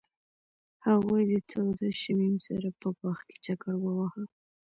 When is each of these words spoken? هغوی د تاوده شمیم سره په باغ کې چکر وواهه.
هغوی 0.87 1.23
د 1.31 1.33
تاوده 1.51 1.89
شمیم 2.01 2.35
سره 2.47 2.67
په 2.79 2.87
باغ 2.99 3.17
کې 3.27 3.37
چکر 3.45 3.73
وواهه. 3.81 4.23